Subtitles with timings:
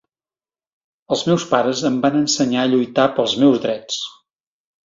[1.15, 4.01] Els meus pares em van ensenyar a lluitar pels meus drets.